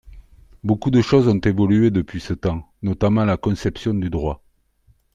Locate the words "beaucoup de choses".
0.63-1.27